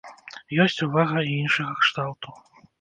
[0.63, 2.29] Ёсць увага і іншага кшталту.